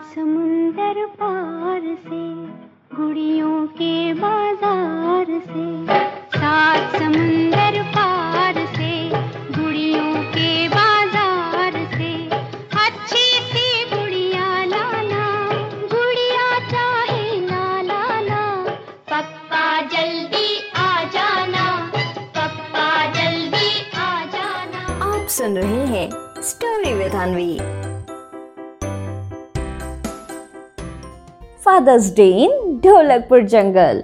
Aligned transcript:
समुंदर 0.00 1.04
पार 1.20 1.82
से, 2.04 2.20
गुड़ियों 2.96 3.66
के 3.76 4.12
बाज़ार 4.14 5.26
से, 5.40 5.64
सात 6.36 6.96
समुंदर 6.96 7.82
पार 7.96 8.54
से, 8.76 8.92
गुड़ियों 9.56 10.14
के 10.32 10.68
बाज़ार 10.68 11.78
से। 11.94 12.12
अच्छी 12.84 13.26
सी 13.50 13.84
गुड़िया 13.92 14.64
लाना, 14.64 15.26
गुड़िया 15.92 16.48
चाहे 16.70 17.40
ना 17.40 17.80
लाना, 17.82 18.40
पप्पा 19.10 19.64
जल्दी 19.94 20.48
आ 20.76 21.04
जाना, 21.16 21.66
पप्पा 22.38 22.88
जल्दी 23.12 23.68
आ 23.98 24.24
जाना। 24.34 25.12
आप 25.12 25.28
सुन 25.38 25.58
रहे 25.58 25.86
हैं 25.94 26.08
story 26.42 26.94
with 26.94 27.14
Anvi 27.22 27.52
Father's 31.70 32.08
Day 32.14 32.24
in 32.34 32.78
Dholakpur 32.84 33.42
jungle. 33.48 34.02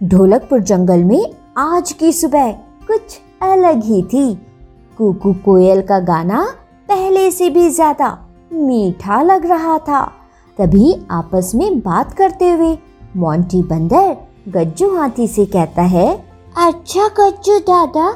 Dholakpur 0.00 0.58
जंगल 0.60 1.02
में 1.04 1.32
आज 1.58 1.90
की 1.92 2.10
सुबह 2.12 2.50
कुछ 2.88 3.16
अलग 3.42 3.82
ही 3.84 4.02
थी। 4.02 4.34
कुकू 4.98 5.32
कोयल 5.44 5.80
का 5.82 5.98
गाना 6.00 6.42
पहले 6.88 7.30
से 7.30 7.48
भी 7.50 7.68
ज़्यादा 7.70 8.10
मीठा 8.52 9.20
लग 9.22 9.46
रहा 9.46 9.78
था। 9.78 10.02
तभी 10.58 10.92
आपस 11.10 11.50
में 11.54 11.80
बात 11.80 12.12
करते 12.18 12.50
हुए 12.50 12.76
मोंटी 13.16 13.62
बंदर 13.62 14.16
गज्जू 14.48 14.90
हाथी 14.96 15.26
से 15.28 15.46
कहता 15.46 15.82
है 15.94 16.08
अच्छा 16.58 17.08
गज्जू 17.18 17.58
दादा, 17.70 18.06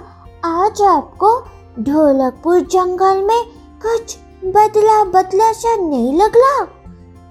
आज 0.45 0.83
आपको 0.89 1.39
ढोलकपुर 1.81 2.61
जंगल 2.73 3.23
में 3.23 3.42
कुछ 3.83 4.17
बदला 4.47 5.03
बदला 5.11 5.53
सा 5.55 5.75
नहीं 5.78 6.15
लगला? 6.19 6.55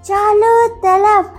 चारों 0.04 0.68
तरफ़ 0.78 1.32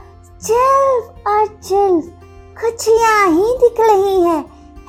चिल्फ 0.45 1.27
और 1.27 1.45
चिल्फ 1.47 2.09
खुशियाँ 2.57 3.29
ही 3.29 3.53
दिख 3.57 3.79
रही 3.79 4.21
है। 4.21 4.43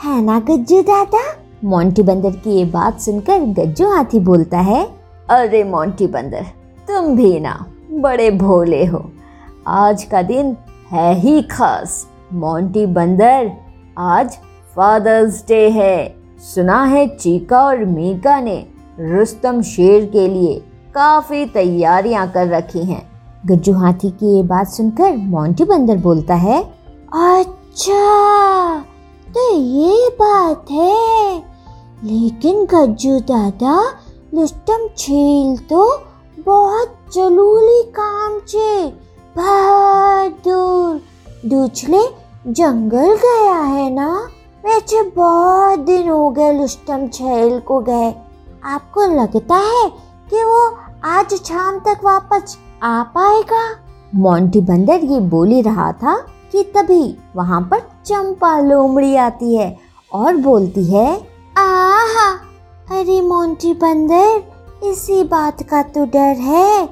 है 0.05 0.21
ना 0.23 0.39
गज्जू 0.41 0.81
दादा? 0.83 1.23
मोंटी 1.65 2.03
बंदर 2.03 2.31
की 2.31 2.51
ये 2.51 2.65
बात 2.65 3.01
सुनकर 3.01 3.45
गज्जू 3.55 3.89
हाथी 3.89 4.21
बोलता 4.21 4.59
है, 4.59 4.85
अरे 5.29 5.63
मोंटी 5.65 6.07
बंदर, 6.07 6.43
तुम 6.89 7.17
भी 7.17 7.39
ना 7.41 7.55
बड़े 7.93 8.31
भोले 8.31 8.85
हो। 8.85 9.05
आज 9.67 10.05
का 10.05 10.23
दिन 10.23 10.57
है 10.91 11.15
ही 11.15 11.41
खास। 11.43 12.07
मोंटी 12.33 12.87
बंदर, 12.87 13.51
आज 13.99 14.39
फादर्स 14.77 15.45
डे 15.49 15.69
है। 15.71 16.17
सुना 16.45 16.85
है 16.85 17.09
चीका 17.09 17.65
और 17.65 17.85
मीका 17.87 18.41
ने 18.41 18.67
रुस्तम 19.01 19.63
शेर 19.65 20.05
के 20.05 20.29
लिए 20.29 20.59
काफ़ी 20.95 21.45
तैयारियाँ 21.47 22.31
कर 22.33 22.49
रखी 22.49 22.85
हैं। 22.85 23.16
गज्जू 23.47 23.73
हाथी 23.75 24.11
की 24.11 24.37
ये 24.37 24.43
बात 24.43 24.69
सुनकर 24.69 25.17
मोंटी 25.17 25.65
बंदर 25.65 25.97
बोलता 25.97 26.35
है 26.35 26.63
अच्छा 27.15 28.79
तो 29.29 29.55
ये 29.55 30.09
बात 30.21 30.71
है। 30.71 31.37
लेकिन 32.05 32.65
गज्जू 32.65 33.19
दादा 33.21 33.75
लुस्टम 34.35 34.89
छील 34.99 35.57
तो 35.71 35.83
बहुत 36.39 36.97
ज़रूरी 37.15 37.83
काम 37.99 38.39
छे 38.49 38.87
बहुत 39.37 40.43
दूर 40.49 41.01
दूसरे 41.49 42.03
जंगल 42.49 43.15
गया 43.17 43.59
है 43.61 43.91
ना? 43.91 44.09
वैसे 44.65 45.03
बहुत 45.17 45.79
दिन 45.79 46.09
हो 46.09 46.29
गए 46.31 46.53
लुस्टम 46.53 47.07
छेल 47.09 47.59
को 47.61 47.81
गए। 47.81 48.11
आपको 48.65 49.07
लगता 49.15 49.57
है 49.57 49.89
कि 50.31 50.45
वो 50.45 50.61
आज 51.05 51.35
शाम 51.35 51.79
तक 51.79 52.05
वापस 52.05 52.57
आ 52.83 53.03
पाएगा। 53.03 53.65
मोंटी 54.15 54.61
बंदर 54.61 55.05
ये 55.05 55.21
बोल 55.21 55.49
ही 55.49 55.61
रहा 55.63 55.93
था 55.93 56.17
कि 56.53 56.63
तभी 56.77 57.17
वहाँ 57.37 57.61
पर 57.61 57.81
चंपा 58.07 58.59
लोमड़ी 58.61 59.17
आती 59.17 59.55
है 59.55 59.77
और 60.13 60.37
बोलती 60.37 60.85
है, 60.85 61.15
आहा, 61.57 62.31
अरे 62.91 63.21
मोंटी 63.21 63.73
बंदर, 63.75 64.43
इसी 64.85 65.23
बात 65.25 65.63
का 65.63 65.83
तो 65.83 66.05
डर 66.05 66.37
है। 66.41 66.87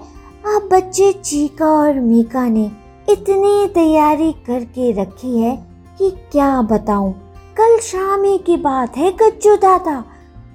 अब 0.46 0.68
बच्चे 0.72 1.12
चीका 1.12 1.66
और 1.66 2.00
मीका 2.00 2.46
ने 2.48 2.70
इतनी 3.08 3.66
तैयारी 3.74 4.32
करके 4.46 4.90
रखी 4.92 5.38
है 5.40 5.56
कि 5.98 6.10
क्या 6.32 6.62
बताऊँ। 6.62 7.12
कल 7.56 7.78
शाम 7.78 8.22
ही 8.24 8.38
की 8.38 8.56
बात 8.56 8.96
है, 8.96 9.10
गज्जू 9.12 9.56
दादा। 9.56 10.04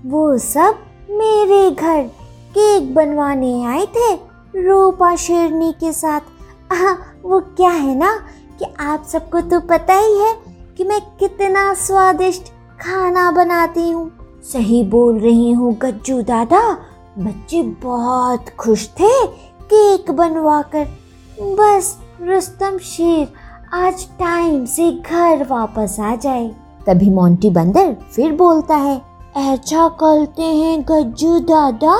वो 0.05 0.37
सब 0.37 0.75
मेरे 1.09 1.69
घर 1.71 2.01
केक 2.49 2.93
बनवाने 2.95 3.63
आए 3.65 3.85
थे। 3.85 4.28
रूपा 4.65 5.15
शेरनी 5.15 5.71
के 5.71 5.93
साथ। 5.93 6.19
आ, 6.73 6.91
वो 7.25 7.39
क्या 7.39 7.69
है 7.69 7.95
ना? 7.95 8.19
कि 8.59 8.65
आप 8.79 9.03
सबको 9.03 9.41
तो 9.41 9.59
पता 9.59 9.93
ही 9.93 10.19
है 10.19 10.33
कि 10.77 10.83
मैं 10.83 11.01
कितना 11.01 11.73
स्वादिष्ट 11.73 12.43
खाना 12.81 13.31
बनाती 13.31 13.89
हूँ। 13.91 14.11
सही 14.43 14.83
बोल 14.83 15.19
रही 15.19 15.51
हूँ 15.51 15.73
गज्जू 15.75 16.21
दादा? 16.21 16.77
बच्चे 17.19 17.63
बहुत 17.63 18.45
खुश 18.59 18.87
थे 18.89 19.27
केक 19.73 20.11
बनवा 20.11 20.61
कर 20.61 20.87
बस 21.41 21.97
रुस्तम 22.21 22.77
शेर 22.77 23.33
आज 23.73 24.07
टाइम 24.19 24.65
से 24.65 24.91
घर 24.91 25.47
वापस 25.49 25.97
आ 25.99 26.15
जाए। 26.15 26.55
तभी 26.87 27.09
मोंटी 27.09 27.49
बंदर 27.49 27.95
फिर 28.15 28.31
बोलता 28.31 28.75
है 28.75 29.01
ऐसा 29.37 29.87
करते 29.87 30.41
हैं 30.41 30.81
गज्जू 30.81 31.39
दादा 31.39 31.97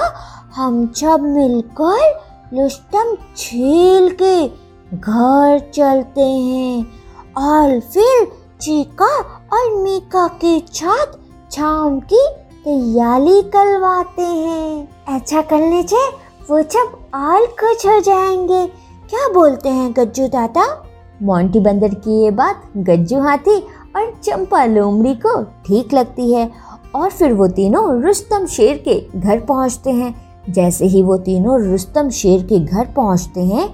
हम 0.55 0.87
सब 0.95 1.21
मिलकर 1.21 2.28
रुस्तम 2.53 3.17
छील 3.37 4.09
के 4.21 4.47
घर 4.97 5.59
चलते 5.59 6.21
हैं 6.21 6.87
और 7.37 7.79
फिर 7.79 8.27
चीका 8.61 9.17
और 9.53 9.83
मीका 9.83 10.27
के 10.27 10.59
साथ 10.59 11.05
शाम 11.51 11.99
की 11.99 12.25
तैयारी 12.65 13.41
करवाते 13.41 14.21
हैं। 14.21 14.89
ऐसा 15.09 15.41
करने 15.41 15.83
से 15.83 16.07
वो 16.49 16.61
सब 16.61 17.07
और 17.15 17.45
खुश 17.45 17.85
हो 17.85 17.99
जाएँगे। 17.99 18.67
क्या 19.09 19.33
बोलते 19.33 19.69
हैं 19.69 19.93
गज्जू 19.93 20.27
दादा? 20.27 20.83
मोंटी 21.23 21.59
बंदर 21.59 21.93
की 21.93 22.23
ये 22.23 22.31
बात 22.31 22.63
गज्जू 22.77 23.19
हाथी 23.19 23.59
और 23.95 24.19
चंपा 24.23 24.65
लोमड़ी 24.65 25.15
को 25.15 25.43
ठीक 25.43 25.93
लगती 25.93 26.33
है 26.33 26.51
और 26.95 27.09
फिर 27.09 27.33
वो 27.33 27.47
तीनों 27.47 28.01
रुस्तम 28.01 28.45
शेर 28.45 28.77
के 28.77 29.19
घर 29.19 29.39
पहुँचते 29.39 29.89
हैं। 29.89 30.28
जैसे 30.51 30.85
ही 30.85 31.01
वो 31.03 31.17
तीनों 31.19 31.59
रुस्तम 31.61 32.09
शेर 32.11 32.43
के 32.43 32.59
घर 32.59 32.85
पहुँचते 32.95 33.41
हैं 33.45 33.67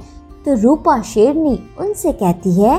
तो 0.45 0.55
रूपा 0.61 1.01
शेरनी 1.03 1.57
उनसे 1.79 2.11
कहती 2.13 2.53
है, 2.53 2.77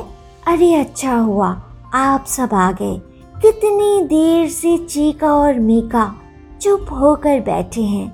अरे 0.49 0.75
अच्छा 0.75 1.17
हुआ, 1.17 1.49
आप 1.95 2.25
सब 2.29 2.55
आ 2.55 2.71
गए। 2.73 2.97
कितनी 3.35 4.03
देर 4.07 4.49
से 4.49 4.77
चीका 4.81 5.33
और 5.35 5.59
मीका 5.61 6.13
चुप 6.61 6.87
होकर 6.93 7.41
बैठे 7.41 7.83
हैं। 7.83 8.13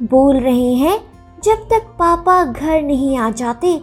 बोल 0.00 0.36
रहे 0.36 0.72
हैं, 0.74 0.98
जब 1.44 1.68
तक 1.70 1.86
पापा 1.98 2.44
घर 2.44 2.82
नहीं 2.82 3.16
आ 3.18 3.30
जाते, 3.30 3.76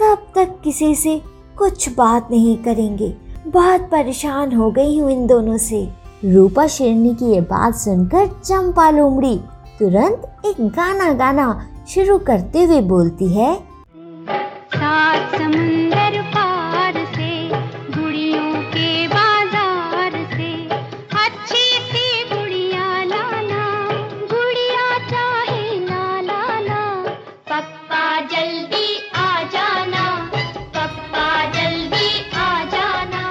तब 0.00 0.26
तक 0.34 0.54
किसी 0.64 0.94
से 0.94 1.20
कुछ 1.58 1.88
बात 1.96 2.28
नहीं 2.30 2.56
करेंगे। 2.58 3.14
बहुत 3.46 3.88
परेशान 3.90 4.52
हो 4.52 4.70
गई 4.70 4.98
हूँ 4.98 5.10
इन 5.10 5.26
दोनों 5.26 5.56
से। 5.58 5.88
रूपा 6.24 6.66
शेरनी 6.66 7.14
की 7.14 7.32
ये 7.32 7.40
बात 7.40 7.74
सुनकर 7.74 8.26
चंपा 8.44 8.88
लोमड़ी 8.90 9.40
तुरंत 9.80 10.46
एक 10.46 10.56
गाना 10.70 11.12
गाना 11.14 11.44
शुरू 11.88 12.16
करते 12.18 12.62
हुए 12.64 12.80
बोलती 12.88 13.28
है। 13.34 13.52
सात 14.74 15.36
समुंदर 15.36 16.20
पार 16.34 16.98
से 17.14 17.30
गुड़ियों 17.94 18.50
के 18.74 18.90
बाज़ार 19.08 20.18
से। 20.34 20.50
अच्छी 21.20 21.64
सी 21.86 22.04
गुड़िया 22.34 22.84
लाना 23.04 23.64
गुड़िया 24.34 24.98
चाहे 25.08 25.80
ना 25.86 26.20
लाना। 26.20 26.82
पप्पा 27.50 28.04
जल्दी 28.34 28.86
आ 29.16 29.42
जाना 29.56 30.04
पप्पा 30.76 31.26
जल्दी 31.50 32.08
आ 32.36 32.64
जाना। 32.76 33.24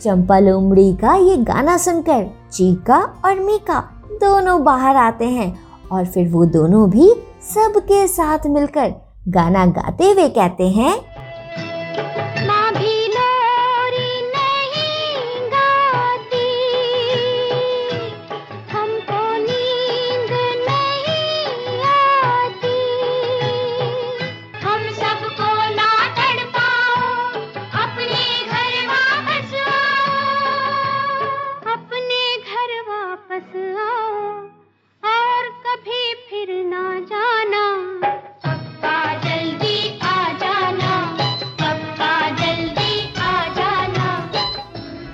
चंपा 0.00 0.38
लोमड़ी 0.38 0.92
का 0.94 1.16
ये 1.24 1.36
गाना 1.44 1.76
सुनकर 1.88 2.30
चीका 2.52 3.02
और 3.24 3.40
मीका 3.40 3.80
दोनों 4.20 4.62
बाहर 4.64 4.96
आते 4.98 5.24
हैं। 5.26 5.52
और 5.94 6.04
फिर 6.06 6.28
वो 6.28 6.44
दोनों 6.52 6.88
भी 6.90 7.08
सबके 7.54 8.06
साथ 8.08 8.46
मिलकर 8.48 8.94
गाना 9.28 9.64
गाते 9.72 10.10
हुए 10.10 10.28
कहते 10.30 10.68
हैं 10.68 10.94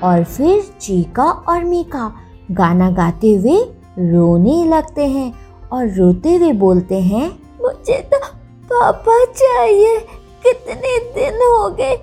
और 0.04 0.24
फिर 0.24 0.60
चीका 0.80 1.24
और 1.24 1.64
मीका 1.64 2.12
गाना 2.50 2.90
गाते 2.90 3.34
हुए 3.34 3.60
रोने 3.98 4.64
लगते 4.64 5.06
हैं 5.06 5.32
और 5.72 5.88
रोते 5.88 6.34
हुए 6.34 6.52
बोलते 6.52 7.00
हैं, 7.00 7.28
मुझे 7.62 7.98
तो 8.12 8.18
पापा 8.64 9.24
चाहिए। 9.24 9.98
कितने 10.42 10.98
दिन 11.14 11.34
हो 11.34 11.68
गए 11.70 11.96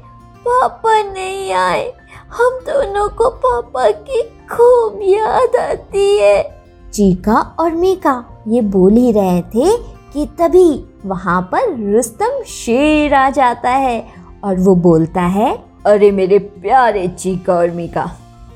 पापा 0.48 1.02
नहीं 1.04 1.52
आए। 1.52 1.94
हम 2.30 2.60
दोनों 2.60 3.10
को 3.10 3.30
पापा 3.30 3.90
की 3.92 4.22
खूब 4.52 5.00
याद 5.04 5.56
आती 5.56 6.18
है। 6.18 6.42
चीका 6.94 7.56
और 7.60 7.72
मीका 7.72 8.24
ये 8.48 8.62
बोल 8.62 8.94
ही 8.94 9.12
रहे 9.12 9.42
थे 9.42 9.78
कि 10.14 10.26
तभी 10.40 10.86
वहाँ 11.06 11.42
पर 11.52 11.94
रुस्तम 11.94 12.42
शेर 12.44 13.14
आ 13.14 13.30
जाता 13.30 13.70
है 13.70 14.00
और 14.44 14.60
वो 14.60 14.76
बोलता 14.76 15.22
है 15.22 15.67
अरे 15.88 16.10
मेरे 16.12 16.38
प्यारे 16.39 17.07
चीका 17.07 17.54
और 17.54 17.69
मीका, 17.72 18.10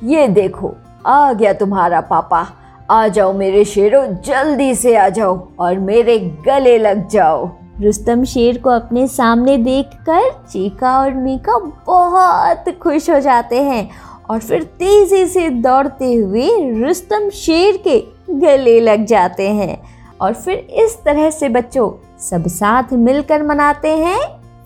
ये 0.04 0.26
देखो, 0.28 0.72
आ 1.06 1.32
गया 1.32 1.52
तुम्हारा 1.52 2.00
पापा। 2.00 2.46
आ 2.90 3.06
जाओ 3.08 3.32
मेरे 3.32 3.64
शेरों, 3.64 4.04
जल्दी 4.26 4.74
से 4.74 4.94
आ 4.96 5.08
जाओ 5.08 5.48
और 5.58 5.78
मेरे 5.78 6.18
गले 6.46 6.76
लग 6.78 7.08
जाओ। 7.08 7.48
रुस्तम 7.80 8.24
शेर 8.24 8.58
को 8.58 8.70
अपने 8.70 9.06
सामने 9.08 9.56
देखकर 9.56 10.30
चीका 10.50 10.98
और 10.98 11.14
मीका 11.14 11.58
बहुत 11.86 12.64
खुश 12.82 13.10
हो 13.10 13.20
जाते 13.20 13.62
हैं 13.62 13.88
और 14.30 14.38
फिर 14.38 14.62
तेज़ी 14.62 15.26
से 15.26 15.48
दौड़ते 15.50 16.14
हुए 16.14 16.48
रुस्तम 16.80 17.28
शेर 17.30 17.82
के 17.86 17.98
गले 18.30 18.80
लग 18.80 19.04
जाते 19.06 19.48
हैं। 19.50 19.82
और 20.20 20.34
फिर 20.34 20.58
इस 20.58 21.02
तरह 21.04 21.30
से 21.30 21.48
बच्चों 21.48 21.90
सब 22.20 22.46
साथ 22.48 22.92
मिलकर 22.92 23.42
मनाते 23.42 23.96
हैं 23.96 24.20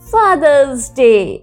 फादर्स 0.08 0.92
डे। 0.96 1.42